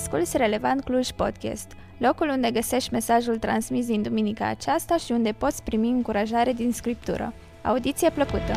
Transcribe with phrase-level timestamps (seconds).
[0.00, 5.62] Asculți Relevant Cluj Podcast, locul unde găsești mesajul transmis din duminica aceasta și unde poți
[5.62, 7.34] primi încurajare din Scriptură.
[7.62, 8.52] Audiție plăcută!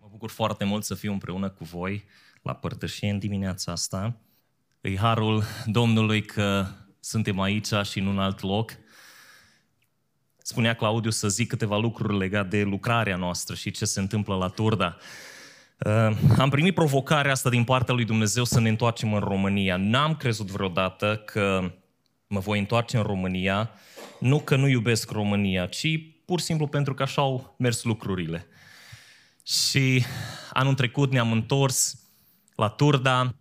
[0.00, 2.04] Mă bucur foarte mult să fiu împreună cu voi
[2.42, 4.16] la părtășie în dimineața asta.
[4.80, 6.66] Îi harul Domnului că
[7.00, 8.70] suntem aici și în un alt loc
[10.46, 14.48] spunea Claudiu să zic câteva lucruri legate de lucrarea noastră și ce se întâmplă la
[14.48, 14.96] Turda.
[15.78, 19.76] Uh, am primit provocarea asta din partea lui Dumnezeu să ne întoarcem în România.
[19.76, 21.72] N-am crezut vreodată că
[22.26, 23.70] mă voi întoarce în România,
[24.18, 25.86] nu că nu iubesc România, ci
[26.24, 28.46] pur și simplu pentru că așa au mers lucrurile.
[29.42, 30.04] Și
[30.52, 31.98] anul trecut ne-am întors
[32.56, 33.34] la Turda,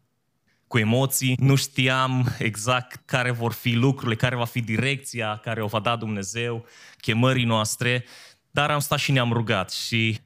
[0.73, 5.67] cu emoții, nu știam exact care vor fi lucrurile, care va fi direcția care o
[5.67, 6.65] va da Dumnezeu,
[7.01, 8.05] chemării noastre,
[8.51, 10.19] dar am stat și ne-am rugat și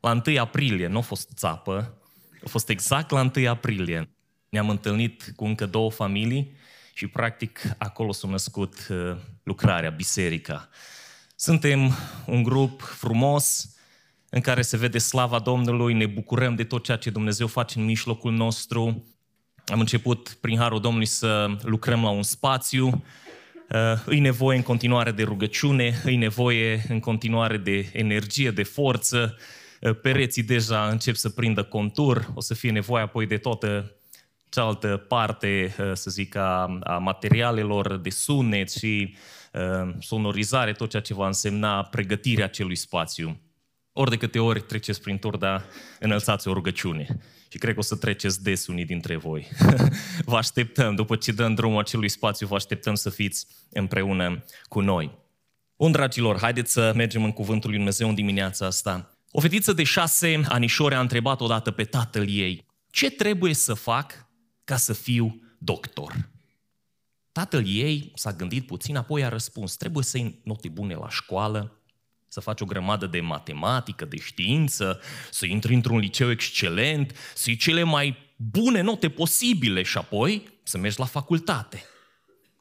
[0.00, 1.98] la 1 aprilie, nu a fost țapă,
[2.44, 4.10] a fost exact la 1 aprilie,
[4.48, 6.56] ne-am întâlnit cu încă două familii
[6.94, 10.68] și practic acolo s-a născut uh, lucrarea, biserica.
[11.36, 11.92] Suntem
[12.26, 13.74] un grup frumos,
[14.30, 17.84] în care se vede slava Domnului, ne bucurăm de tot ceea ce Dumnezeu face în
[17.84, 19.04] mijlocul nostru,
[19.72, 25.10] am început prin Harul Domnului să lucrăm la un spațiu, uh, îi nevoie în continuare
[25.10, 29.36] de rugăciune, îi nevoie în continuare de energie, de forță,
[29.80, 33.96] uh, pereții deja încep să prindă contur, o să fie nevoie apoi de toată
[34.48, 39.16] cealaltă parte, uh, să zic, a, a materialelor de sunet și
[39.98, 43.40] sonorizare, tot ceea ce va însemna pregătirea acelui spațiu.
[43.92, 45.64] Ori de câte ori treceți prin Turda,
[46.00, 47.20] înălțați o rugăciune.
[47.56, 49.48] Și cred că o să treceți des unii dintre voi.
[50.24, 55.18] vă așteptăm, după ce dăm drumul acelui spațiu, vă așteptăm să fiți împreună cu noi.
[55.76, 59.18] Bun, dragilor, haideți să mergem în Cuvântul lui Dumnezeu în dimineața asta.
[59.30, 64.26] O fetiță de șase anișori a întrebat odată pe tatăl ei, ce trebuie să fac
[64.64, 66.30] ca să fiu doctor?
[67.32, 71.82] Tatăl ei s-a gândit puțin, apoi a răspuns, trebuie să ai note bune la școală,
[72.28, 75.00] să faci o grămadă de matematică, de știință,
[75.30, 80.78] să intri într-un liceu excelent, să iei cele mai bune note posibile și apoi să
[80.78, 81.84] mergi la facultate.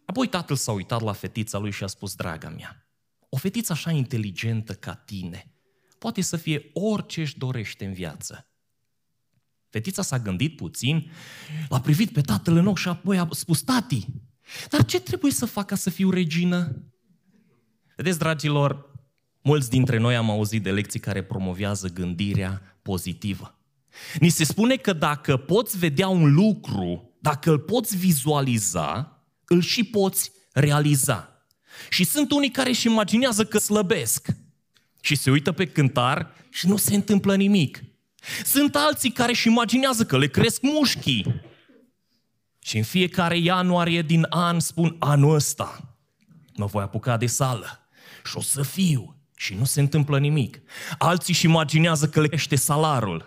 [0.06, 2.88] Apoi tatăl s-a uitat la fetița lui și a spus, draga mea,
[3.30, 5.56] o fetiță așa inteligentă ca tine
[6.06, 8.48] poate să fie orice își dorește în viață.
[9.70, 11.12] Fetița s-a gândit puțin,
[11.70, 14.06] l-a privit pe tatăl în ochi și apoi a spus, tati,
[14.70, 16.84] dar ce trebuie să fac ca să fiu regină?
[17.96, 18.92] Vedeți, dragilor,
[19.48, 23.58] Mulți dintre noi am auzit de lecții care promovează gândirea pozitivă.
[24.20, 29.84] Ni se spune că dacă poți vedea un lucru, dacă îl poți vizualiza, îl și
[29.84, 31.46] poți realiza.
[31.90, 34.28] Și sunt unii care își imaginează că slăbesc
[35.02, 37.84] și se uită pe cântar și nu se întâmplă nimic.
[38.46, 41.42] Sunt alții care își imaginează că le cresc mușchii.
[42.60, 45.98] Și în fiecare ianuarie din an spun, anul ăsta
[46.56, 47.88] mă voi apuca de sală
[48.24, 50.62] și o să fiu și nu se întâmplă nimic.
[50.98, 53.26] Alții își imaginează că le crește salarul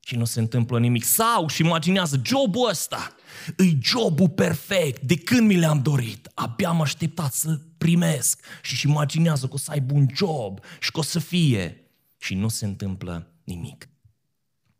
[0.00, 1.04] și nu se întâmplă nimic.
[1.04, 3.14] Sau își imaginează jobul ăsta,
[3.56, 6.30] îi jobul perfect, de când mi le-am dorit.
[6.34, 10.90] Abia am așteptat să primesc și își imaginează că o să aibă un job și
[10.90, 11.88] că o să fie.
[12.18, 13.88] Și nu se întâmplă nimic.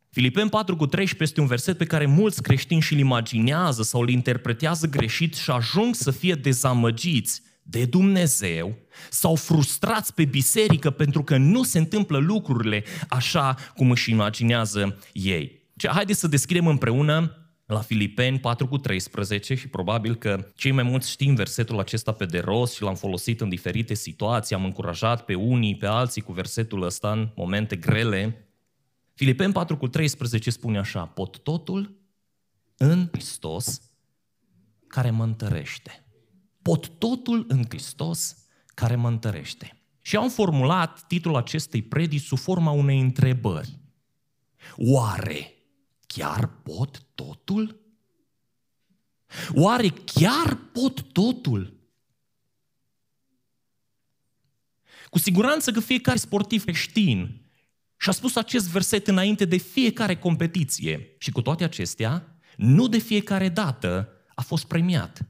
[0.09, 4.09] Filipeni 4 cu 13 este un verset pe care mulți creștini și-l imaginează sau îl
[4.09, 8.77] interpretează greșit și ajung să fie dezamăgiți de Dumnezeu
[9.09, 15.63] sau frustrați pe biserică pentru că nu se întâmplă lucrurile așa cum își imaginează ei.
[15.75, 20.83] Ce, haideți să deschidem împreună la Filipeni 4 cu 13 și probabil că cei mai
[20.83, 25.25] mulți știm versetul acesta pe de rost și l-am folosit în diferite situații, am încurajat
[25.25, 28.49] pe unii, pe alții cu versetul ăsta în momente grele.
[29.13, 31.97] Filipeni 4 cu 13 spune așa, pot totul
[32.77, 33.81] în Hristos
[34.87, 36.04] care mă întărește
[36.65, 38.35] pot totul în Hristos
[38.73, 39.77] care mă întărește.
[40.01, 43.79] Și am formulat titlul acestei predii sub forma unei întrebări.
[44.75, 45.53] Oare
[46.07, 47.81] chiar pot totul?
[49.53, 51.79] Oare chiar pot totul?
[55.09, 57.41] Cu siguranță că fiecare sportiv creștin
[57.97, 63.49] și-a spus acest verset înainte de fiecare competiție și cu toate acestea, nu de fiecare
[63.49, 65.29] dată a fost premiat.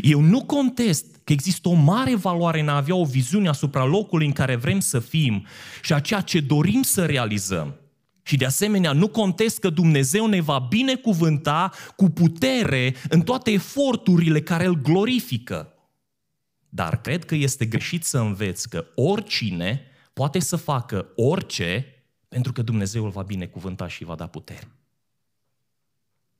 [0.00, 4.26] Eu nu contest că există o mare valoare în a avea o viziune asupra locului
[4.26, 5.46] în care vrem să fim
[5.82, 7.76] și a ceea ce dorim să realizăm.
[8.22, 14.40] Și de asemenea, nu contest că Dumnezeu ne va binecuvânta cu putere în toate eforturile
[14.40, 15.74] care îl glorifică.
[16.68, 19.80] Dar cred că este greșit să înveți că oricine
[20.12, 21.86] poate să facă orice
[22.28, 24.68] pentru că Dumnezeu îl va binecuvânta și va da putere.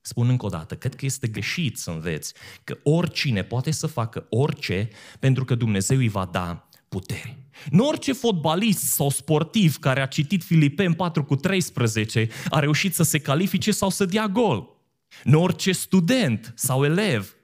[0.04, 2.34] Spun încă o dată, cred că este greșit să înveți
[2.64, 4.88] că oricine poate să facă orice
[5.18, 7.46] pentru că Dumnezeu îi va da putere.
[7.70, 13.02] Nu orice fotbalist sau sportiv care a citit Filipen 4 cu 13 a reușit să
[13.02, 14.68] se califice sau să dea gol.
[15.24, 17.36] Nu orice student sau elev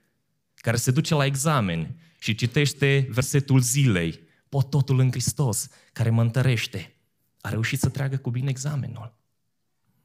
[0.55, 6.23] care se duce la examen și citește versetul zilei, pot totul în Hristos, care mă
[6.23, 6.93] întărește.
[7.41, 9.18] A reușit să treacă cu bine examenul.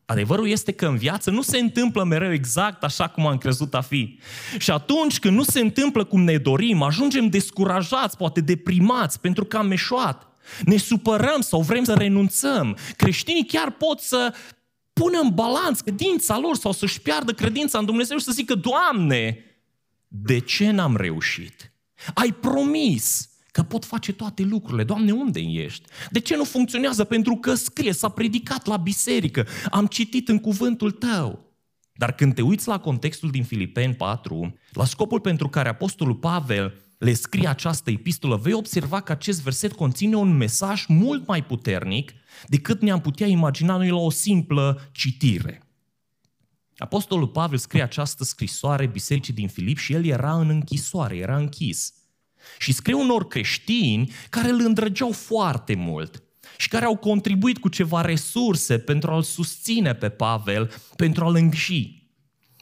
[0.06, 3.82] Adevărul este că în viață nu se întâmplă mereu exact așa cum am crezut a
[3.82, 4.20] fi.
[4.58, 9.58] Și atunci când nu se întâmplă cum ne dorim, ajungem descurajați, poate deprimați, pentru că
[9.58, 10.28] am eșuat.
[10.66, 12.78] Ne supărăm sau vrem să renunțăm.
[12.96, 14.34] Creștinii chiar pot să
[14.94, 19.38] pună în balanț credința lor sau să-și piardă credința în Dumnezeu și să zică, Doamne,
[20.08, 21.74] de ce n-am reușit?
[22.14, 24.84] Ai promis că pot face toate lucrurile.
[24.84, 25.84] Doamne, unde ești?
[26.12, 27.04] De ce nu funcționează?
[27.04, 31.52] Pentru că scrie, s-a predicat la biserică, am citit în cuvântul tău.
[31.94, 36.74] Dar când te uiți la contextul din Filipeni 4, la scopul pentru care Apostolul Pavel
[36.98, 42.14] le scrie această epistolă, vei observa că acest verset conține un mesaj mult mai puternic
[42.48, 45.62] decât ne-am putea imagina noi la o simplă citire.
[46.78, 51.94] Apostolul Pavel scrie această scrisoare bisericii din Filip și el era în închisoare, era închis.
[52.58, 56.24] Și scrie unor creștini care îl îndrăgeau foarte mult
[56.58, 62.02] și care au contribuit cu ceva resurse pentru a-l susține pe Pavel, pentru a-l îngriji.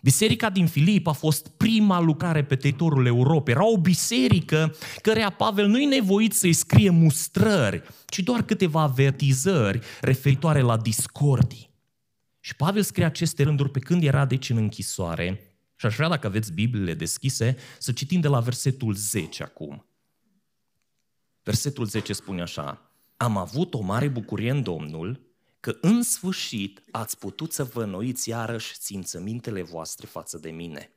[0.04, 3.54] Biserica din Filip a fost prima lucrare pe teritoriul Europei.
[3.54, 10.62] Era o biserică cărea Pavel nu-i nevoit să-i scrie mustrări, ci doar câteva avertizări referitoare
[10.62, 11.70] la discordii.
[12.40, 15.51] Și Pavel scrie aceste rânduri pe când era deci în închisoare
[15.82, 19.86] și aș vrea, dacă aveți Bibliile deschise, să citim de la versetul 10 acum.
[21.44, 25.22] Versetul 10 spune așa, Am avut o mare bucurie în Domnul
[25.60, 30.92] că în sfârșit ați putut să vă noiți iarăși țințămintele voastre față de mine.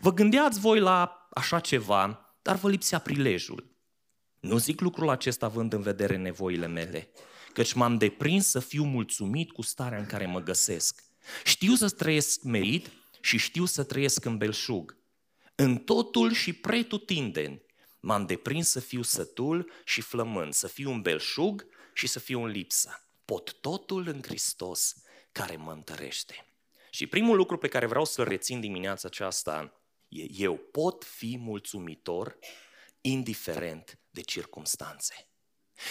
[0.00, 3.76] Vă gândeați voi la așa ceva, dar vă lipsea prilejul.
[4.40, 7.08] Nu zic lucrul acesta având în vedere nevoile mele,
[7.52, 11.02] căci m-am deprins să fiu mulțumit cu starea în care mă găsesc.
[11.44, 12.90] Știu să trăiesc merit
[13.26, 14.96] și știu să trăiesc în belșug.
[15.54, 17.62] În totul și pretutindeni
[18.00, 22.50] m-am deprins să fiu sătul și flămând, să fiu un belșug și să fiu în
[22.50, 23.08] lipsă.
[23.24, 24.94] Pot totul în Hristos
[25.32, 26.46] care mă întărește.
[26.90, 32.38] Și primul lucru pe care vreau să-l rețin dimineața aceasta e eu pot fi mulțumitor
[33.00, 35.28] indiferent de circumstanțe.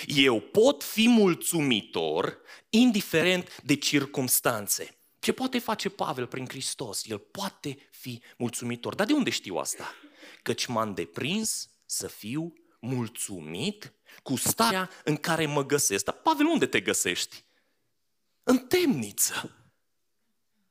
[0.06, 2.40] Eu pot fi mulțumitor
[2.70, 4.98] indiferent de circumstanțe.
[5.26, 7.06] Ce poate face Pavel prin Hristos?
[7.06, 8.96] El poate fi mulțumitor.
[8.96, 9.94] Dar de unde știu asta?
[10.42, 13.94] Căci m-am deprins să fiu mulțumit
[14.24, 16.04] cu starea în care mă găsesc.
[16.04, 17.44] Dar Pavel, unde te găsești?
[18.44, 19.56] În temniță.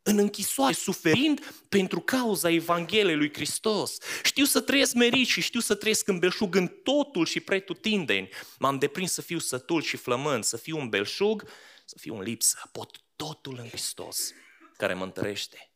[0.02, 3.98] În închisoare, suferind pentru cauza Evangheliei lui Hristos.
[4.22, 8.28] Știu să trăiesc merit și știu să trăiesc în belșug în totul și pretutindeni.
[8.58, 11.48] M-am deprins să fiu sătul și flămând, să fiu un belșug,
[11.84, 12.68] să fiu în lipsă.
[12.72, 14.32] Pot totul în Hristos
[14.76, 15.70] care mă întărește.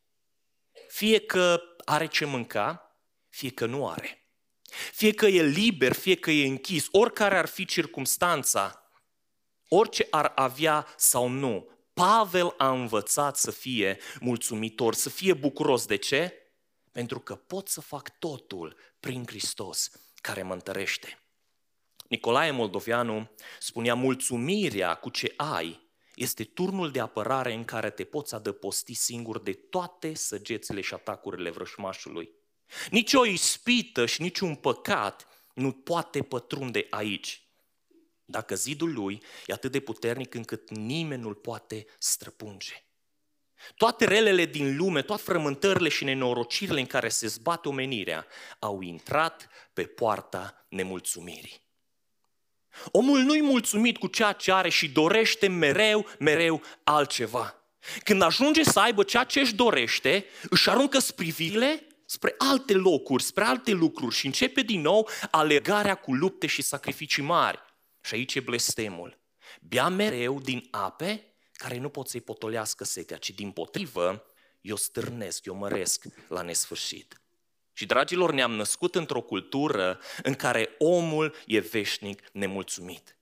[0.89, 2.97] Fie că are ce mânca,
[3.29, 4.29] fie că nu are.
[4.93, 8.91] Fie că e liber, fie că e închis, oricare ar fi circumstanța,
[9.69, 15.87] orice ar avea sau nu, Pavel a învățat să fie mulțumitor, să fie bucuros.
[15.87, 16.35] De ce?
[16.93, 21.23] Pentru că pot să fac totul prin Hristos care mă întărește.
[22.09, 25.88] Nicolae Moldovianu spunea, mulțumirea cu ce ai
[26.19, 31.51] este turnul de apărare în care te poți adăposti singur de toate săgețile și atacurile
[31.51, 32.31] vrășmașului.
[32.91, 37.43] Nici o ispită și niciun păcat nu poate pătrunde aici.
[38.25, 42.83] Dacă zidul lui e atât de puternic încât nimeni nu-l poate străpunge.
[43.77, 48.27] Toate relele din lume, toate frământările și nenorocirile în care se zbate omenirea
[48.59, 51.68] au intrat pe poarta nemulțumirii.
[52.99, 57.55] Omul nu-i mulțumit cu ceea ce are și dorește mereu, mereu altceva.
[58.05, 63.45] Când ajunge să aibă ceea ce își dorește, își aruncă sprivirile spre alte locuri, spre
[63.45, 67.59] alte lucruri și începe din nou alegarea cu lupte și sacrificii mari.
[68.01, 69.19] Și aici e blestemul.
[69.61, 74.25] Bea mereu din ape care nu pot să-i potolească setea, ci din potrivă,
[74.61, 77.21] eu stârnesc, eu măresc la nesfârșit.
[77.79, 83.17] Și, dragilor, ne-am născut într-o cultură în care omul e veșnic nemulțumit.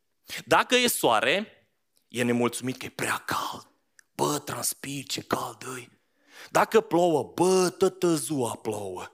[0.44, 1.66] Dacă e soare,
[2.08, 3.70] e nemulțumit că e prea cald.
[4.14, 5.88] Bă, transpir, ce cald e.
[6.50, 9.10] Dacă plouă, bă, tătă ziua plouă.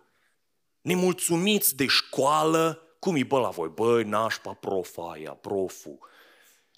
[0.81, 3.69] Nemulțumiți de școală, cum e bă la voi?
[3.69, 5.99] Băi, nașpa profa aia, profu.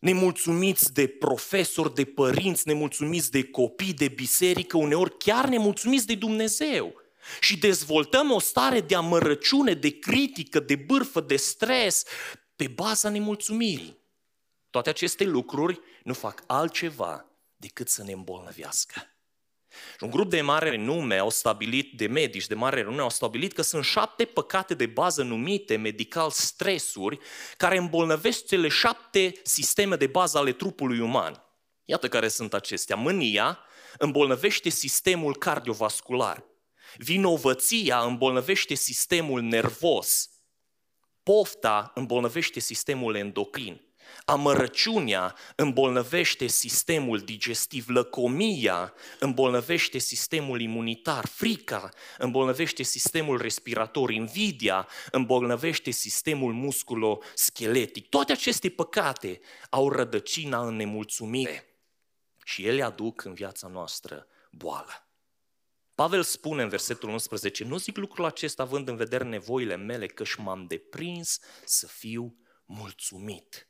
[0.00, 7.02] nemulțumiți de profesori, de părinți, nemulțumiți de copii, de biserică, uneori chiar nemulțumiți de Dumnezeu.
[7.40, 12.04] Și dezvoltăm o stare de amărăciune, de critică, de bârfă, de stres,
[12.56, 13.98] pe baza nemulțumirii.
[14.70, 17.26] Toate aceste lucruri nu fac altceva
[17.56, 19.08] decât să ne îmbolnăvească.
[19.96, 23.52] Și un grup de mare renume au stabilit, de medici de mare renume, au stabilit
[23.52, 27.18] că sunt șapte păcate de bază numite medical stresuri
[27.56, 31.44] care îmbolnăvesc cele șapte sisteme de bază ale trupului uman.
[31.84, 32.96] Iată care sunt acestea.
[32.96, 33.58] Mânia
[33.98, 36.44] îmbolnăvește sistemul cardiovascular.
[36.96, 40.28] Vinovăția îmbolnăvește sistemul nervos.
[41.22, 43.80] Pofta îmbolnăvește sistemul endocrin.
[44.24, 56.52] Amărăciunea îmbolnăvește sistemul digestiv, lăcomia îmbolnăvește sistemul imunitar, frica îmbolnăvește sistemul respirator, invidia îmbolnăvește sistemul
[56.52, 58.08] musculo-scheletic.
[58.08, 61.66] Toate aceste păcate au rădăcina în nemulțumire
[62.44, 65.03] și ele aduc în viața noastră boală.
[65.94, 70.34] Pavel spune în versetul 11, nu zic lucrul acesta având în vedere nevoile mele, căci
[70.34, 73.68] m-am deprins să fiu mulțumit.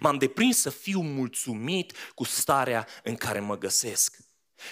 [0.00, 4.16] M-am deprins să fiu mulțumit cu starea în care mă găsesc.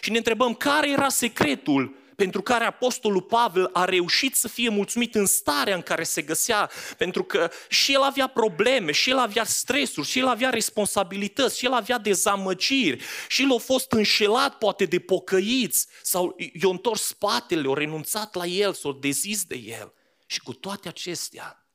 [0.01, 5.15] Și ne întrebăm care era secretul pentru care Apostolul Pavel a reușit să fie mulțumit
[5.15, 9.45] în starea în care se găsea, pentru că și el avea probleme, și el avea
[9.45, 14.85] stresuri, și el avea responsabilități, și el avea dezamăgiri, și el a fost înșelat poate
[14.85, 19.93] de pocăiți, sau i-a întors spatele, a renunțat la el, s-a dezis de el.
[20.27, 21.67] Și cu toate acestea,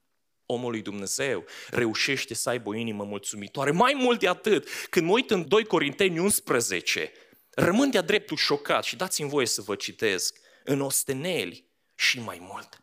[0.45, 3.71] omul lui Dumnezeu reușește să aibă o inimă mulțumitoare.
[3.71, 7.11] Mai mult de atât, când mă uit în 2 Corinteni 11,
[7.55, 12.82] rămân de-a dreptul șocat și dați-mi voie să vă citesc, în osteneli și mai mult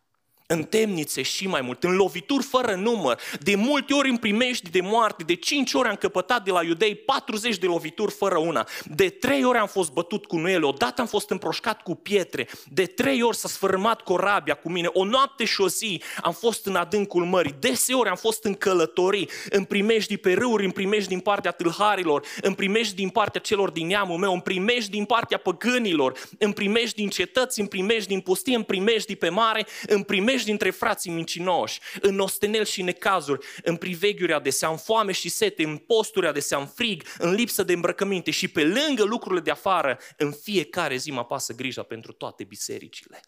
[0.53, 4.81] în temnițe și mai mult, în lovituri fără număr, de multe ori în primești de
[4.81, 9.09] moarte, de cinci ori am căpătat de la iudei 40 de lovituri fără una, de
[9.09, 13.23] trei ori am fost bătut cu nuele, odată am fost împroșcat cu pietre, de trei
[13.23, 17.25] ori s-a sfârmat corabia cu mine, o noapte și o zi am fost în adâncul
[17.25, 22.27] mării, deseori am fost în călătorii, în primești pe râuri, în primești din partea tâlharilor,
[22.41, 26.97] în primești din partea celor din neamul meu, în primești din partea păgânilor, în primești
[26.97, 31.11] din cetăți, în primești din pustie, în primești pe mare, în primești ești dintre frații
[31.11, 36.59] mincinoși, în ostenel și necazuri, în priveghiuri adesea, în foame și sete, în posturi adesea,
[36.59, 41.11] în frig, în lipsă de îmbrăcăminte și pe lângă lucrurile de afară, în fiecare zi
[41.11, 43.21] mă pasă grija pentru toate bisericile.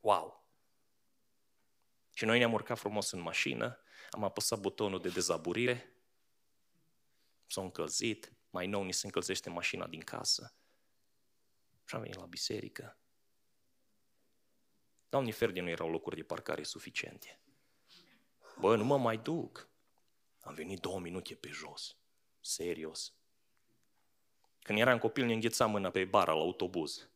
[0.00, 0.46] Wow!
[2.14, 3.80] Și noi ne-am urcat frumos în mașină,
[4.10, 5.96] am apăsat butonul de dezaburire,
[7.46, 10.54] s-a încălzit, mai nou ni se încălzește mașina din casă
[11.84, 13.01] și am venit la biserică.
[15.12, 17.40] Doamne, fer nu erau locuri de parcare suficiente.
[18.58, 19.68] Bă, nu mă mai duc.
[20.40, 21.96] Am venit două minute pe jos.
[22.40, 23.14] Serios.
[24.62, 27.08] Când eram copil, ne înghețam mâna pe bara la autobuz.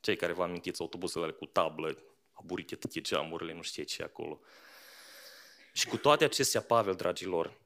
[0.00, 2.02] Cei care vă amintiți autobuzele cu tablă,
[2.32, 4.40] aburite toate geamurile, nu știe ce acolo.
[5.72, 7.60] Și cu toate acestea, Pavel, dragilor,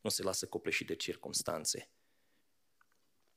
[0.00, 1.90] nu se lasă copleșit de circunstanțe.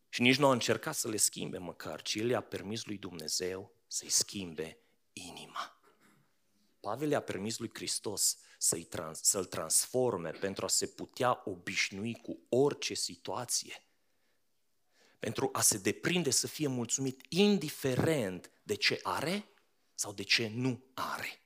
[0.10, 3.76] Și nici nu a încercat să le schimbe măcar, ci el i-a permis lui Dumnezeu
[3.88, 4.78] să-i schimbe
[5.14, 5.78] inima.
[6.80, 12.40] Pavel i-a permis lui Hristos să-i trans, să-l transforme pentru a se putea obișnui cu
[12.50, 13.84] orice situație.
[15.20, 19.48] Pentru a se deprinde să fie mulțumit indiferent de ce are
[19.94, 21.42] sau de ce nu are.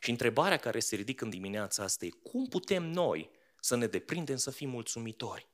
[0.00, 3.30] Și întrebarea care se ridică în dimineața asta e cum putem noi
[3.60, 5.48] să ne deprindem să fim mulțumitori?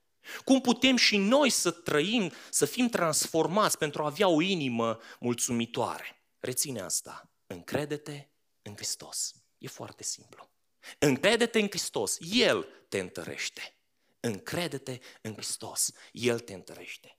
[0.45, 6.20] Cum putem și noi să trăim, să fim transformați pentru a avea o inimă mulțumitoare?
[6.41, 7.31] Reține asta.
[7.47, 8.29] Încrede-te
[8.63, 9.33] în Hristos.
[9.59, 10.51] E foarte simplu.
[10.99, 12.17] Încrede-te în Hristos.
[12.21, 13.77] El te întărește.
[14.21, 15.91] Încrede-te în Hristos.
[16.13, 17.15] El te întărește.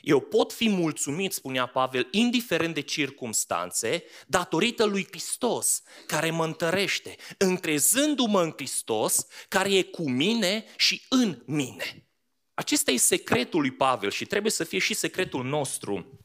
[0.00, 7.16] Eu pot fi mulțumit, spunea Pavel, indiferent de circumstanțe, datorită lui Hristos, care mă întărește,
[7.38, 12.08] încrezându-mă în Hristos, care e cu mine și în mine.
[12.54, 16.18] Acesta e secretul lui Pavel și trebuie să fie și secretul nostru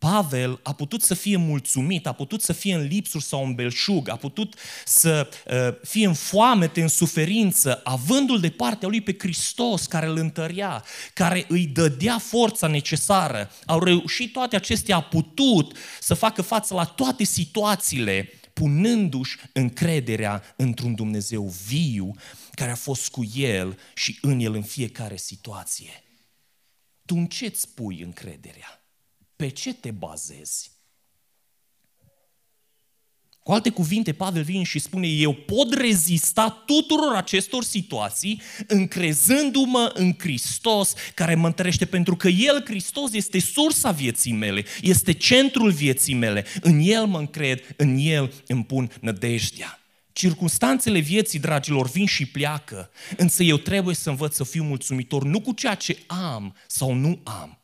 [0.00, 4.08] Pavel a putut să fie mulțumit, a putut să fie în lipsuri sau în belșug,
[4.08, 4.54] a putut
[4.84, 10.16] să uh, fie în foamete, în suferință, avându-l de partea lui pe Hristos care îl
[10.16, 13.50] întărea, care îi dădea forța necesară.
[13.66, 20.94] Au reușit toate acestea, a putut să facă față la toate situațiile, punându-și încrederea într-un
[20.94, 22.14] Dumnezeu viu
[22.52, 26.04] care a fost cu el și în el în fiecare situație.
[27.04, 28.79] Tu în ce-ți pui încrederea?
[29.40, 30.70] Pe ce te bazezi?
[33.42, 40.14] Cu alte cuvinte, Pavel vine și spune, eu pot rezista tuturor acestor situații încrezându-mă în
[40.18, 46.14] Hristos care mă întărește, pentru că El, Hristos, este sursa vieții mele, este centrul vieții
[46.14, 46.44] mele.
[46.60, 49.80] În El mă încred, în El îmi pun nădejdea.
[50.12, 55.40] Circunstanțele vieții, dragilor, vin și pleacă, însă eu trebuie să învăț să fiu mulțumitor, nu
[55.40, 57.59] cu ceea ce am sau nu am.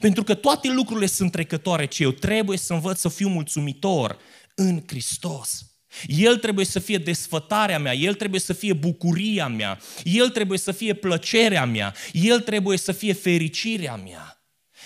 [0.00, 4.18] Pentru că toate lucrurile sunt trecătoare, ce eu trebuie să învăț să fiu mulțumitor
[4.54, 5.62] în Hristos.
[6.06, 10.72] El trebuie să fie desfătarea mea, El trebuie să fie bucuria mea, El trebuie să
[10.72, 14.42] fie plăcerea mea, El trebuie să fie fericirea mea.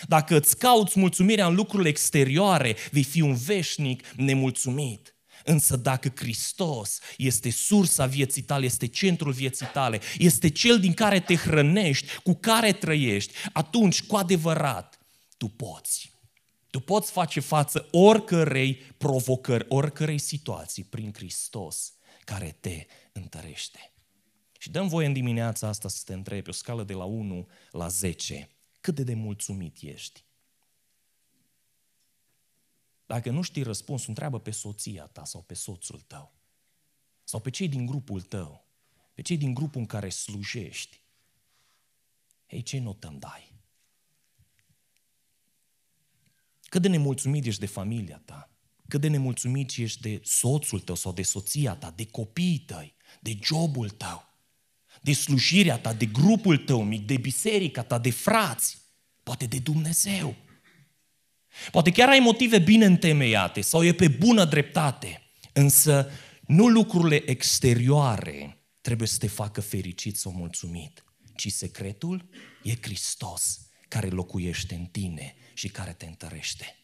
[0.09, 5.12] Dacă îți cauți mulțumirea în lucrurile exterioare, vei fi un veșnic nemulțumit.
[5.45, 11.21] Însă dacă Hristos este sursa vieții tale, este centrul vieții tale, este cel din care
[11.21, 14.99] te hrănești, cu care trăiești, atunci, cu adevărat,
[15.37, 16.11] tu poți.
[16.71, 21.93] Tu poți face față oricărei provocări, oricărei situații prin Hristos
[22.25, 23.93] care te întărește.
[24.59, 27.49] Și dăm voie în dimineața asta să te întrebi pe o scală de la 1
[27.71, 28.49] la 10,
[28.81, 30.25] cât de demulțumit ești?
[33.13, 36.35] Dacă nu știi răspunsul, întreabă pe soția ta sau pe soțul tău.
[37.25, 38.67] Sau pe cei din grupul tău.
[39.15, 41.01] Pe cei din grupul în care slujești.
[42.47, 43.53] Ei, ce notă îmi dai?
[46.63, 48.51] Cât de nemulțumit ești de familia ta?
[48.89, 53.39] Cât de nemulțumit ești de soțul tău sau de soția ta, de copiii tăi, de
[53.43, 54.25] jobul tău,
[55.03, 58.79] de slujirea ta, de grupul tău mic, de biserica ta, de frați,
[59.23, 60.37] poate de Dumnezeu.
[61.71, 66.11] Poate chiar ai motive bine întemeiate sau e pe bună dreptate, însă
[66.47, 71.05] nu lucrurile exterioare trebuie să te facă fericit sau mulțumit,
[71.37, 72.29] ci secretul
[72.63, 76.77] e Hristos care locuiește în tine și care te întărește.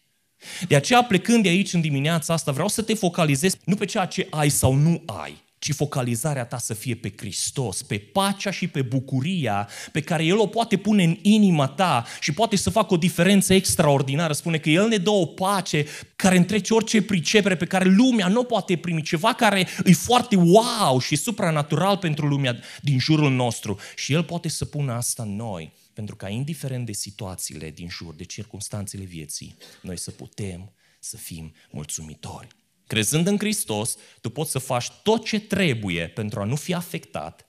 [0.69, 4.07] De aceea, plecând de aici în dimineața asta, vreau să te focalizezi nu pe ceea
[4.07, 8.67] ce ai sau nu ai, ci focalizarea ta să fie pe Hristos, pe pacea și
[8.67, 12.95] pe bucuria pe care El o poate pune în inima ta și poate să facă
[12.95, 14.33] o diferență extraordinară.
[14.33, 18.45] Spune că El ne dă o pace care întrece orice pricepere pe care lumea nu
[18.45, 23.79] poate primi, ceva care e foarte wow și supranatural pentru lumea din jurul nostru.
[23.97, 28.15] Și El poate să pună asta în noi, pentru ca indiferent de situațiile din jur,
[28.15, 32.49] de circunstanțele vieții, noi să putem să fim mulțumitori.
[32.89, 37.47] Crezând în Hristos, tu poți să faci tot ce trebuie pentru a nu fi afectat,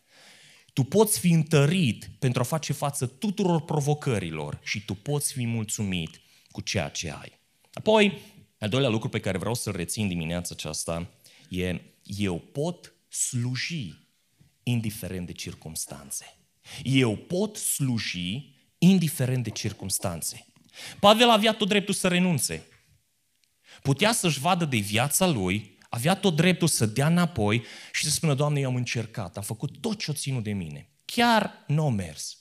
[0.74, 6.22] tu poți fi întărit pentru a face față tuturor provocărilor și tu poți fi mulțumit
[6.52, 7.40] cu ceea ce ai.
[7.74, 8.18] Apoi,
[8.60, 11.10] al doilea lucru pe care vreau să-l rețin dimineața aceasta
[11.50, 14.08] e eu pot sluji
[14.64, 16.38] indiferent de circumstanțe.
[16.84, 20.46] Eu pot sluji indiferent de circumstanțe.
[21.00, 22.64] Pavel avea tot dreptul să renunțe.
[23.82, 27.64] Putea să-și vadă de viața lui, avea tot dreptul să dea înapoi
[27.94, 30.90] și să spună, Doamne, eu am încercat, am făcut tot ce o ținut de mine.
[31.06, 32.38] Chiar nu n-o mers.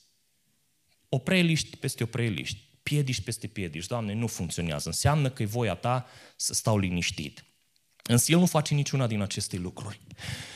[1.09, 3.89] Opreliști peste opreliști, piediști peste piediști.
[3.89, 4.89] Doamne, nu funcționează.
[4.89, 7.45] Înseamnă că e voia ta să stau liniștit.
[8.03, 10.01] Însă el nu face niciuna din aceste lucruri.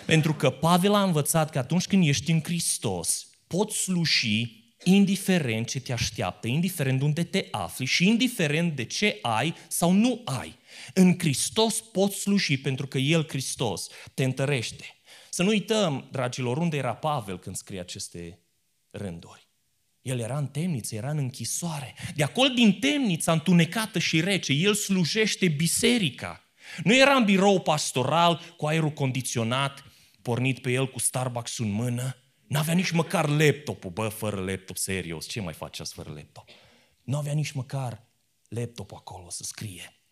[0.06, 5.80] Pentru că Pavel a învățat că atunci când ești în Hristos, poți sluși indiferent ce
[5.80, 10.56] te așteaptă, indiferent unde te afli și indiferent de ce ai sau nu ai.
[10.94, 14.84] În Hristos poți sluji pentru că El, Hristos, te întărește.
[15.30, 18.38] Să nu uităm, dragilor, unde era Pavel când scrie aceste
[18.90, 19.48] rânduri.
[20.02, 21.94] El era în temniță, era în închisoare.
[22.14, 26.42] De acolo, din temnița întunecată și rece, el slujește biserica.
[26.84, 29.84] Nu era în birou pastoral cu aerul condiționat,
[30.22, 32.16] pornit pe el cu Starbucks în mână.
[32.52, 36.48] N-avea nici măcar laptopul, bă, fără laptop, serios, ce mai faceți fără laptop?
[37.02, 38.06] Nu avea nici măcar
[38.48, 40.02] laptopul acolo să scrie.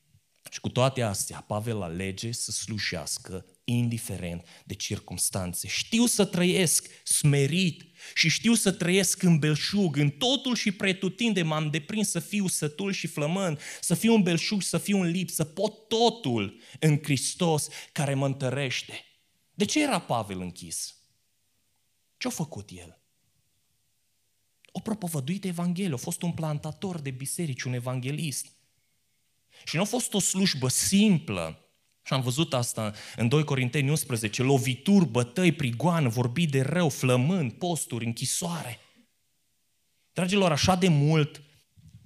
[0.51, 5.69] Și cu toate astea, Pavel alege să slujească indiferent de circumstanțe.
[5.69, 7.83] Știu să trăiesc smerit
[8.15, 12.93] și știu să trăiesc în belșug, în totul și pretutinde m-am deprins să fiu sătul
[12.93, 17.69] și flămând, să fiu un belșug, să fiu un lip, să pot totul în Hristos
[17.93, 19.05] care mă întărește.
[19.55, 21.00] De ce era Pavel închis?
[22.21, 22.99] Ce-a făcut el?
[24.73, 28.47] O propovăduit Evanghelie, a fost un plantator de biserici, un evanghelist.
[29.65, 31.65] Și nu a fost o slujbă simplă.
[32.03, 37.53] Și am văzut asta în 2 Corinteni 11, lovituri, bătăi, prigoană, vorbi de rău, flămând,
[37.53, 38.79] posturi, închisoare.
[40.13, 41.43] Dragilor, așa de mult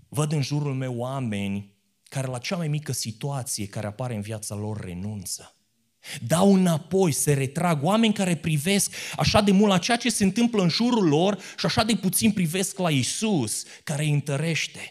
[0.08, 4.54] văd în jurul meu oameni care la cea mai mică situație care apare în viața
[4.54, 5.56] lor renunță.
[6.26, 7.84] Dau înapoi, se retrag.
[7.84, 11.66] Oameni care privesc așa de mult la ceea ce se întâmplă în jurul lor și
[11.66, 14.88] așa de puțin privesc la Isus, care îi întărește.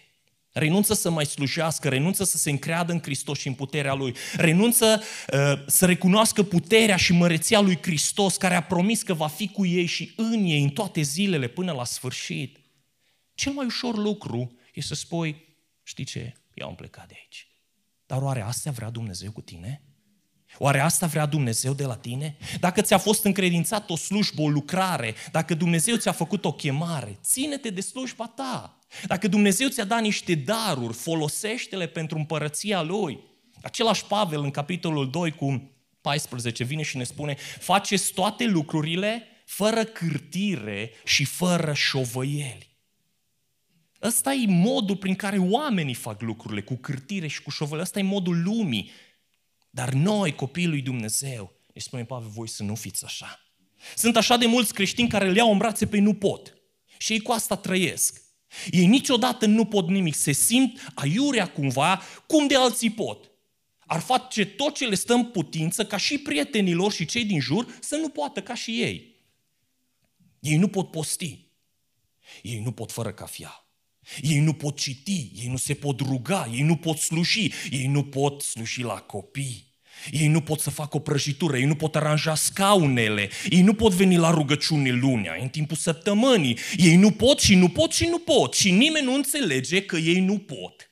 [0.52, 5.02] renunță să mai slujească, renunță să se încreadă în Hristos și în puterea Lui, renunță
[5.34, 9.65] uh, să recunoască puterea și măreția Lui Hristos, care a promis că va fi cu
[9.65, 12.58] ei și în ei în toate zilele până la sfârșit.
[13.34, 17.47] Cel mai ușor lucru e să spui, știi ce, eu am plecat de aici.
[18.06, 19.82] Dar oare asta vrea Dumnezeu cu tine?
[20.58, 22.38] Oare asta vrea Dumnezeu de la tine?
[22.60, 27.70] Dacă ți-a fost încredințat o slujbă, o lucrare, dacă Dumnezeu ți-a făcut o chemare, ține-te
[27.70, 28.80] de slujba ta.
[29.06, 33.20] Dacă Dumnezeu ți-a dat niște daruri, folosește-le pentru împărăția Lui.
[33.62, 39.84] Același Pavel în capitolul 2 cu 14 vine și ne spune faceți toate lucrurile fără
[39.84, 42.72] cârtire și fără șovăieli.
[44.02, 47.84] Ăsta e modul prin care oamenii fac lucrurile, cu cârtire și cu șovăieli.
[47.84, 48.92] Ăsta e modul lumii.
[49.75, 53.39] Dar noi, copiii lui Dumnezeu, ne spune Pavel, voi să nu fiți așa.
[53.95, 56.53] Sunt așa de mulți creștini care le iau în brațe pe nu pot.
[56.97, 58.21] Și ei cu asta trăiesc.
[58.71, 63.31] Ei niciodată nu pot nimic, se simt aiurea cumva cum de alții pot.
[63.79, 67.77] Ar face tot ce le stă în putință ca și prietenilor și cei din jur
[67.79, 69.15] să nu poată ca și ei.
[70.39, 71.51] Ei nu pot posti.
[72.41, 73.62] Ei nu pot fără cafea.
[74.22, 78.04] Ei nu pot citi, ei nu se pot ruga, ei nu pot sluși, ei nu
[78.04, 79.72] pot sluși la copii.
[80.12, 83.94] Ei nu pot să facă o prăjitură, ei nu pot aranja scaunele, ei nu pot
[83.94, 86.58] veni la rugăciune lunea, în timpul săptămânii.
[86.78, 90.20] Ei nu pot și nu pot și nu pot și nimeni nu înțelege că ei
[90.20, 90.92] nu pot.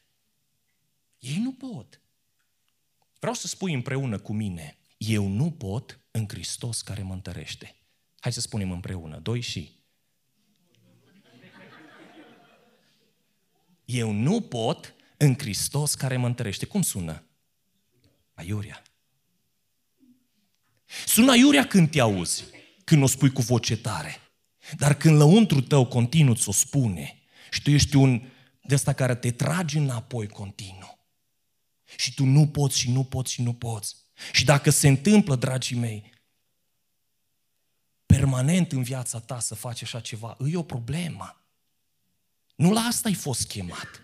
[1.19, 2.01] Ei nu pot.
[3.19, 7.75] Vreau să spui împreună cu mine, eu nu pot în Hristos care mă întărește.
[8.19, 9.80] Hai să spunem împreună, doi și.
[13.91, 16.65] Eu nu pot în Hristos care mă întărește.
[16.65, 17.23] Cum sună?
[18.33, 18.81] Aiurea.
[21.05, 22.43] Sună aiurea când te auzi,
[22.83, 24.17] când o spui cu voce tare.
[24.77, 27.19] Dar când lăuntru tău continuu ți-o spune
[27.51, 28.21] și tu ești un
[28.61, 30.99] de ăsta care te tragi înapoi continuu
[31.97, 33.95] și tu nu poți și nu poți și nu poți.
[34.31, 36.13] Și dacă se întâmplă, dragii mei,
[38.05, 41.40] permanent în viața ta să faci așa ceva, e o problemă.
[42.61, 44.01] Nu la asta ai fost chemat.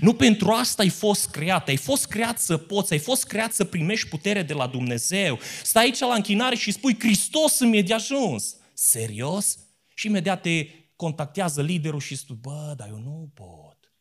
[0.00, 1.68] Nu pentru asta ai fost creat.
[1.68, 5.38] Ai fost creat să poți, ai fost creat să primești putere de la Dumnezeu.
[5.62, 8.56] Stai aici la închinare și spui, Hristos îmi e de ajuns.
[8.74, 9.58] Serios?
[9.94, 13.92] Și imediat te contactează liderul și spui, bă, dar eu nu pot.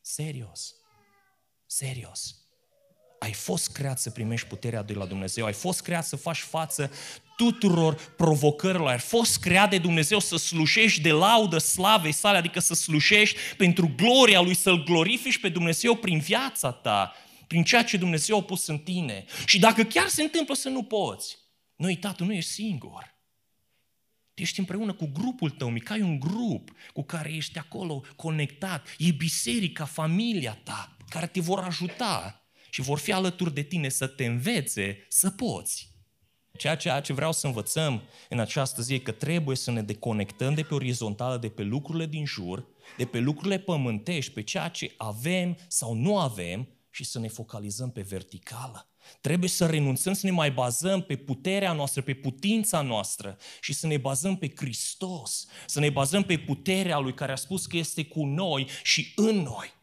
[0.00, 0.74] Serios.
[1.66, 2.45] Serios.
[3.18, 6.90] Ai fost creat să primești puterea de la Dumnezeu, ai fost creat să faci față
[7.36, 8.88] tuturor provocărilor.
[8.88, 13.92] Ai fost creat de Dumnezeu să slușești de laudă slavei sale, adică să slușești pentru
[13.96, 17.12] gloria Lui, să-L glorifici pe Dumnezeu prin viața ta,
[17.46, 19.24] prin ceea ce Dumnezeu a pus în tine.
[19.46, 21.38] Și dacă chiar se întâmplă să nu poți,
[21.76, 23.14] nu uita, tu nu ești singur.
[24.34, 28.94] Tu ești împreună cu grupul tău mic, ai un grup cu care ești acolo conectat.
[28.98, 32.45] E biserica, familia ta, care te vor ajuta
[32.76, 35.90] și vor fi alături de tine să te învețe să poți.
[36.58, 40.54] Ceea ce, ce vreau să învățăm în această zi e că trebuie să ne deconectăm
[40.54, 44.94] de pe orizontală, de pe lucrurile din jur, de pe lucrurile pământești, pe ceea ce
[44.96, 48.90] avem sau nu avem și să ne focalizăm pe verticală.
[49.20, 53.86] Trebuie să renunțăm să ne mai bazăm pe puterea noastră, pe putința noastră și să
[53.86, 58.04] ne bazăm pe Hristos, să ne bazăm pe puterea Lui care a spus că este
[58.04, 59.75] cu noi și în noi.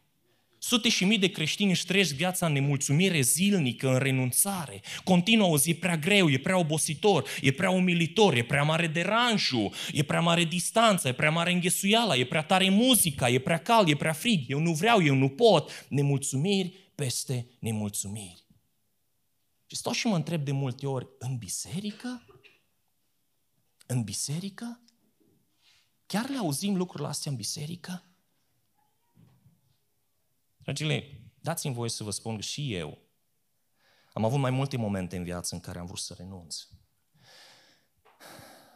[0.66, 4.82] Sute și mii de creștini își trăiesc viața în nemulțumire zilnică, în renunțare.
[5.04, 8.86] Continuă o zi, e prea greu, e prea obositor, e prea umilitor, e prea mare
[8.86, 13.58] deranjul, e prea mare distanța, e prea mare înghesuiala, e prea tare muzica, e prea
[13.58, 15.86] cald, e prea frig, eu nu vreau, eu nu pot.
[15.88, 18.44] Nemulțumiri peste nemulțumiri.
[19.66, 22.24] Și stau și mă întreb de multe ori, în biserică?
[23.86, 24.80] În biserică?
[26.06, 28.08] Chiar le auzim lucrurile astea în biserică?
[30.64, 32.98] Dragile, dați-mi voie să vă spun că și eu
[34.12, 36.66] am avut mai multe momente în viață în care am vrut să renunț.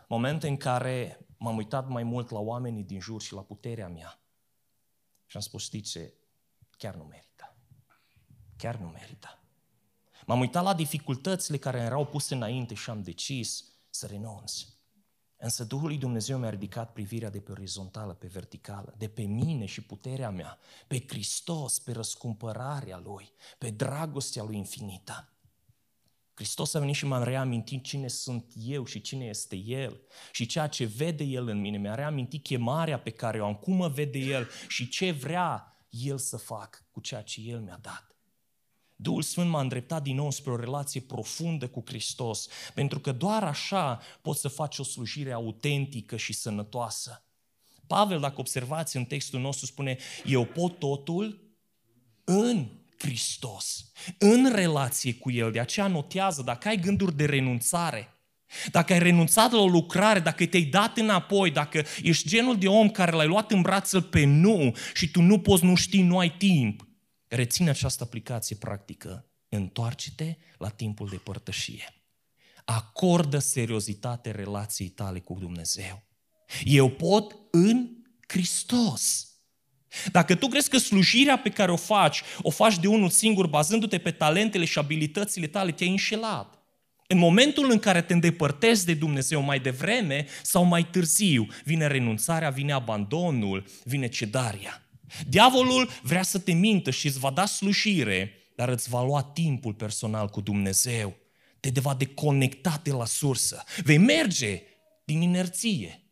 [0.08, 4.22] Momente în care m-am uitat mai mult la oamenii din jur și la puterea mea.
[5.26, 6.14] Și am spus, știi ce?
[6.76, 7.56] Chiar nu merită.
[8.56, 9.42] Chiar nu merită.
[10.26, 14.62] M-am uitat la dificultățile care erau puse înainte și am decis să renunț.
[15.40, 19.64] Însă Duhul lui Dumnezeu mi-a ridicat privirea de pe orizontală, pe verticală, de pe mine
[19.64, 25.32] și puterea mea, pe Hristos, pe răscumpărarea Lui, pe dragostea Lui infinită.
[26.34, 30.00] Hristos a venit și m-a reamintit cine sunt eu și cine este El
[30.32, 31.78] și ceea ce vede El în mine.
[31.78, 36.18] Mi-a reamintit chemarea pe care o am, cum mă vede El și ce vrea El
[36.18, 38.07] să fac cu ceea ce El mi-a dat.
[39.00, 43.42] Duhul Sfânt m-a îndreptat din nou spre o relație profundă cu Hristos, pentru că doar
[43.42, 47.24] așa poți să faci o slujire autentică și sănătoasă.
[47.86, 51.40] Pavel, dacă observați în textul nostru, spune, eu pot totul
[52.24, 52.66] în
[52.98, 55.52] Hristos, în relație cu El.
[55.52, 58.12] De aceea notează, dacă ai gânduri de renunțare,
[58.70, 62.90] dacă ai renunțat la o lucrare, dacă te-ai dat înapoi, dacă ești genul de om
[62.90, 66.36] care l-ai luat în brață pe nu și tu nu poți, nu știi, nu ai
[66.36, 66.87] timp,
[67.28, 69.30] reține această aplicație practică.
[69.48, 71.92] Întoarce-te la timpul de părtășie.
[72.64, 76.06] Acordă seriozitate relației tale cu Dumnezeu.
[76.64, 77.88] Eu pot în
[78.26, 79.32] Hristos.
[80.12, 83.98] Dacă tu crezi că slujirea pe care o faci, o faci de unul singur, bazându-te
[83.98, 86.58] pe talentele și abilitățile tale, te-ai înșelat.
[87.06, 92.50] În momentul în care te îndepărtezi de Dumnezeu mai devreme sau mai târziu, vine renunțarea,
[92.50, 94.87] vine abandonul, vine cedarea.
[95.26, 99.74] Diavolul vrea să te mintă și îți va da slujire, dar îți va lua timpul
[99.74, 101.16] personal cu Dumnezeu.
[101.60, 103.64] Te va deconecta de la sursă.
[103.82, 104.62] Vei merge
[105.04, 106.02] din inerție,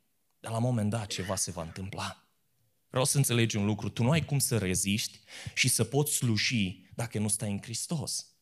[0.41, 2.27] dar la un moment dat ceva se va întâmpla.
[2.89, 5.21] Vreau să înțelegi un lucru, tu nu ai cum să reziști
[5.55, 8.36] și să poți sluji dacă nu stai în Hristos.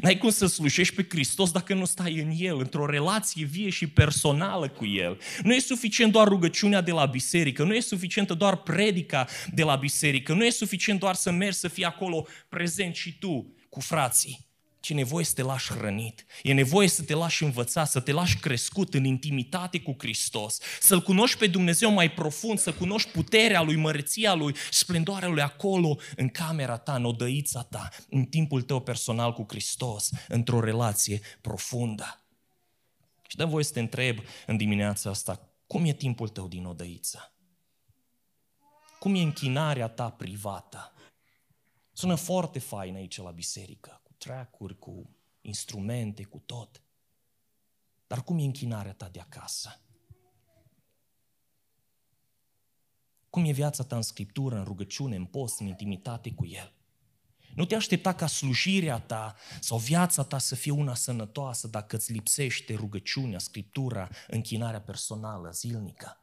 [0.00, 3.86] N-ai cum să slujești pe Hristos dacă nu stai în El, într-o relație vie și
[3.86, 5.18] personală cu El.
[5.42, 9.76] Nu e suficient doar rugăciunea de la biserică, nu e suficientă doar predica de la
[9.76, 14.45] biserică, nu e suficient doar să mergi să fii acolo prezent și tu cu frații
[14.86, 16.26] ci e nevoie să te lași hrănit.
[16.42, 21.02] E nevoie să te lași învățat, să te lași crescut în intimitate cu Hristos, să-L
[21.02, 26.28] cunoști pe Dumnezeu mai profund, să cunoști puterea Lui, măreția Lui, splendoarea Lui acolo, în
[26.28, 32.24] camera ta, în odăița ta, în timpul tău personal cu Hristos, într-o relație profundă.
[33.28, 37.32] Și dăm voie să te întreb în dimineața asta, cum e timpul tău din odăiță?
[38.98, 40.92] Cum e închinarea ta privată?
[41.92, 46.82] Sună foarte fain aici la biserică track cu instrumente, cu tot.
[48.06, 49.80] Dar cum e închinarea ta de acasă?
[53.30, 56.76] Cum e viața ta în scriptură, în rugăciune, în post, în intimitate cu El?
[57.54, 62.12] Nu te aștepta ca slujirea ta sau viața ta să fie una sănătoasă dacă îți
[62.12, 66.20] lipsește rugăciunea, scriptura, închinarea personală, zilnică.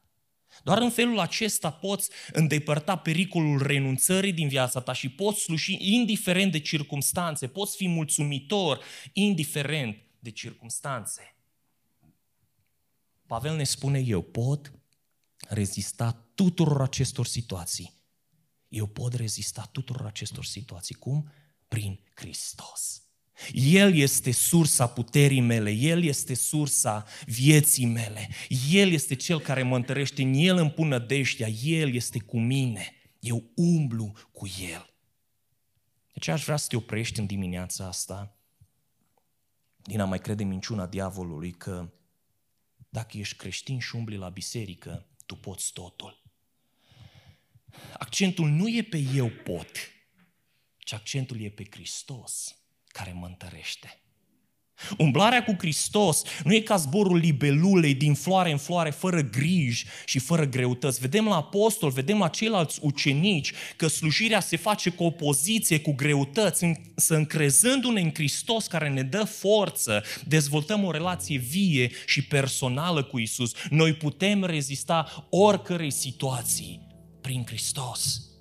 [0.62, 6.52] Doar în felul acesta poți îndepărta pericolul renunțării din viața ta și poți sluși indiferent
[6.52, 11.36] de circumstanțe, poți fi mulțumitor indiferent de circumstanțe.
[13.26, 14.72] Pavel ne spune, eu pot
[15.48, 17.92] rezista tuturor acestor situații.
[18.68, 20.94] Eu pot rezista tuturor acestor situații.
[20.94, 21.30] Cum?
[21.68, 23.03] Prin Hristos.
[23.52, 28.28] El este sursa puterii mele, El este sursa vieții mele,
[28.70, 32.92] El este Cel care mă întărește, în El îmi pun nădejdea, El este cu mine,
[33.20, 34.94] eu umblu cu El.
[36.12, 38.36] Deci aș vrea să te oprești în dimineața asta
[39.82, 41.92] din a mai crede minciuna diavolului că
[42.88, 46.22] dacă ești creștin și umbli la biserică, tu poți totul.
[47.98, 49.70] Accentul nu e pe eu pot,
[50.78, 52.58] ci accentul e pe Hristos
[52.98, 53.98] care mă întărește.
[54.98, 60.18] Umblarea cu Hristos nu e ca zborul libelulei din floare în floare, fără griji și
[60.18, 61.00] fără greutăți.
[61.00, 66.72] Vedem la apostol, vedem la ceilalți ucenici că slujirea se face cu opoziție, cu greutăți,
[66.94, 73.18] să încrezându-ne în Hristos care ne dă forță, dezvoltăm o relație vie și personală cu
[73.18, 73.52] Isus.
[73.70, 76.86] Noi putem rezista oricărei situații
[77.20, 78.33] prin Hristos.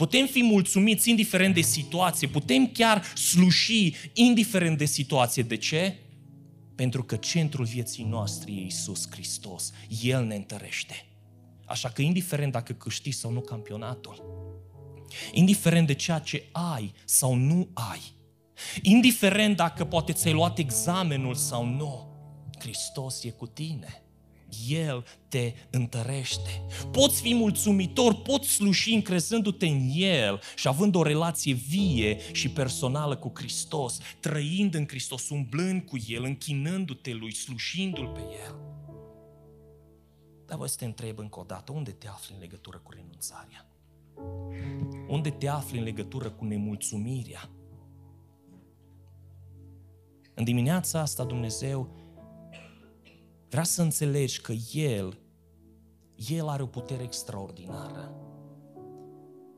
[0.00, 5.42] Putem fi mulțumiți indiferent de situație, putem chiar sluși indiferent de situație.
[5.42, 5.98] De ce?
[6.74, 9.72] Pentru că centrul vieții noastre e Isus Hristos.
[10.02, 11.06] El ne întărește.
[11.64, 14.22] Așa că indiferent dacă câștigi sau nu campionatul,
[15.32, 18.00] indiferent de ceea ce ai sau nu ai,
[18.82, 22.08] indiferent dacă poate ți-ai luat examenul sau nu,
[22.58, 24.02] Hristos e cu tine.
[24.68, 26.62] El te întărește.
[26.92, 33.16] Poți fi mulțumitor, poți sluși încrezându-te în El și având o relație vie și personală
[33.16, 38.54] cu Hristos, trăind în Hristos, umblând cu El, închinându-te Lui, slușindu-L pe El.
[40.46, 43.66] Dar voi să te întreb încă o dată, unde te afli în legătură cu renunțarea?
[45.08, 47.50] Unde te afli în legătură cu nemulțumirea?
[50.34, 51.99] În dimineața asta Dumnezeu
[53.50, 55.18] Vrea să înțelegi că El,
[56.28, 58.14] El are o putere extraordinară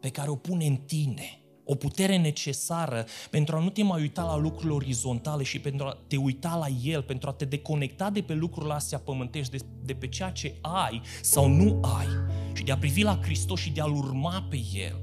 [0.00, 1.36] pe care o pune în tine.
[1.64, 5.98] O putere necesară pentru a nu te mai uita la lucrurile orizontale și pentru a
[6.06, 9.94] te uita la El, pentru a te deconecta de pe lucrurile astea pământești, de, de
[9.94, 12.06] pe ceea ce ai sau nu ai
[12.52, 15.00] și de a privi la Hristos și de a-L urma pe El,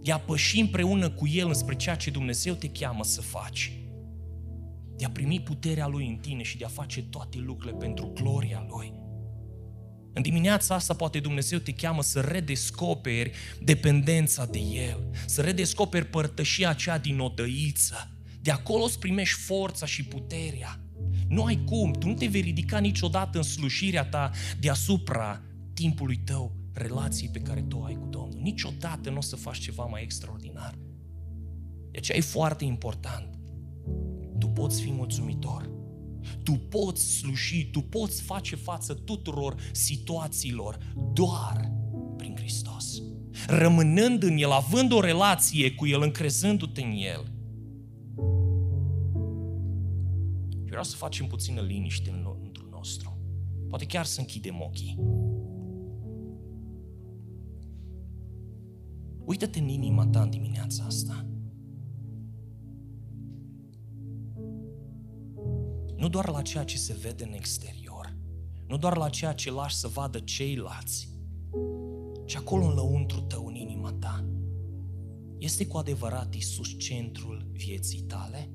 [0.00, 3.81] de a păși împreună cu El înspre ceea ce Dumnezeu te cheamă să faci
[5.02, 8.66] de a primi puterea Lui în tine și de a face toate lucrurile pentru gloria
[8.68, 8.92] Lui.
[10.12, 16.68] În dimineața asta poate Dumnezeu te cheamă să redescoperi dependența de El, să redescoperi părtășia
[16.68, 18.10] aceea din odăiță.
[18.40, 20.80] De acolo îți primești forța și puterea.
[21.28, 25.42] Nu ai cum, tu nu te vei ridica niciodată în slujirea ta deasupra
[25.74, 28.40] timpului tău, relației pe care tu o ai cu Domnul.
[28.42, 30.74] Niciodată nu o să faci ceva mai extraordinar.
[31.90, 33.31] De aceea e foarte important.
[34.52, 35.70] Tu poți fi mulțumitor.
[36.42, 40.78] Tu poți sluji, tu poți face față tuturor situațiilor
[41.12, 41.72] doar
[42.16, 43.02] prin Hristos.
[43.46, 47.32] Rămânând în El, având o relație cu El, încrezându-te în El.
[50.82, 53.18] vreau să facem puțină liniște în lăuntrul nostru.
[53.68, 54.98] Poate chiar să închidem ochii.
[59.24, 61.26] Uită-te în inima ta în dimineața asta.
[66.02, 68.16] Nu doar la ceea ce se vede în exterior,
[68.66, 71.08] nu doar la ceea ce lași să vadă ceilalți,
[72.26, 74.24] ci acolo în lăuntru tău, în inima ta.
[75.38, 78.50] Este cu adevărat Isus centrul vieții tale?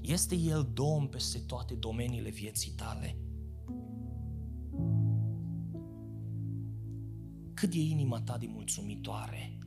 [0.00, 3.18] Este El Domn peste toate domeniile vieții tale?
[7.54, 9.58] Cât e inima ta de mulțumitoare?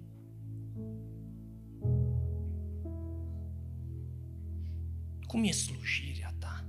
[5.29, 6.65] Cum e slujirea ta?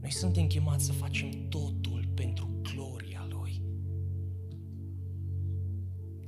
[0.00, 3.62] Noi suntem chemați să facem totul pentru gloria Lui.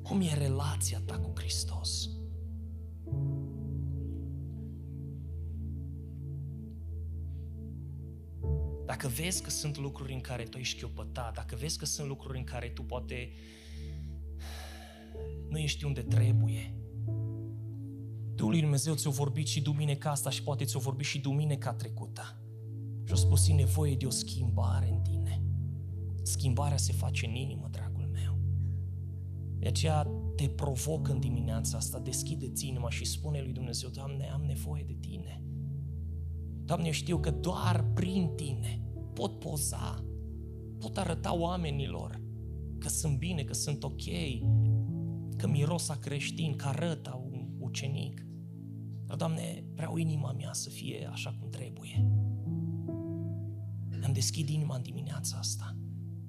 [0.02, 2.08] Cum e relația ta cu Hristos?
[8.86, 12.38] Dacă vezi că sunt lucruri în care tu ești chiopătat, dacă vezi că sunt lucruri
[12.38, 13.32] în care tu poate
[15.48, 16.81] nu ești unde trebuie,
[18.42, 22.40] Duhul lui Dumnezeu ți-a vorbit și duminica asta și poate ți-a vorbit și duminica trecută.
[23.04, 25.42] Și a spus, e nevoie de o schimbare în tine.
[26.22, 28.38] Schimbarea se face în inimă, dragul meu.
[29.58, 34.42] De aceea te provoc în dimineața asta, deschide-ți inima și spune lui Dumnezeu, Doamne, am
[34.42, 35.42] nevoie de Tine.
[36.64, 38.82] Doamne, eu știu că doar prin Tine
[39.14, 40.04] pot poza,
[40.78, 42.20] pot arăta oamenilor
[42.78, 44.02] că sunt bine, că sunt ok,
[45.36, 48.26] că miros a creștin, că arăt un ucenic.
[49.12, 52.04] Dar, Doamne, vreau inima mea să fie așa cum trebuie.
[54.00, 55.76] Îmi deschid inima în dimineața asta.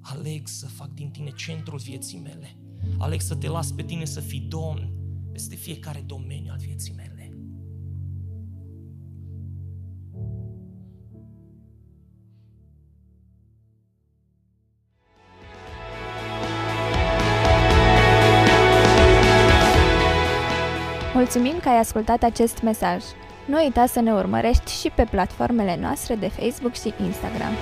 [0.00, 2.56] Aleg să fac din tine centrul vieții mele.
[2.98, 4.92] Aleg să te las pe tine să fii domn
[5.32, 7.13] peste fiecare domeniu al vieții mele.
[21.34, 23.02] Mulțumim că ai ascultat acest mesaj.
[23.44, 27.52] Nu uita să ne urmărești și pe platformele noastre de Facebook și Instagram.